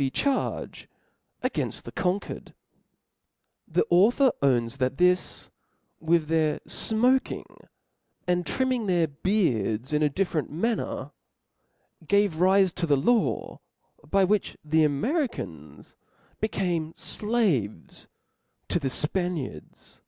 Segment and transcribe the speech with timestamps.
[0.00, 0.02] ^*
[3.66, 5.50] The author owns that this,
[5.98, 7.44] with their fmoaking
[8.26, 11.10] and trimming their beards in a different manner,
[12.08, 13.60] gave rife to the law
[14.08, 15.96] by which the Americans
[16.40, 18.06] became flaves
[18.68, 20.00] to the Spaniards.